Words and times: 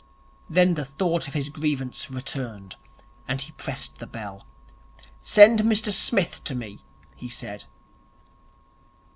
Then 0.49 0.73
the 0.73 0.83
thought 0.83 1.27
of 1.27 1.35
his 1.35 1.49
grievance 1.49 2.09
returned, 2.09 2.75
and 3.27 3.39
he 3.39 3.51
pressed 3.51 3.99
the 3.99 4.07
bell. 4.07 4.43
'Send 5.19 5.59
Mr 5.59 5.91
Smith 5.91 6.43
to 6.45 6.55
me,' 6.55 6.79
he 7.15 7.29
said. 7.29 7.65